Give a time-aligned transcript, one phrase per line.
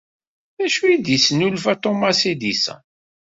[0.57, 2.81] D acu ay d-yesnulfa Thomas Edison?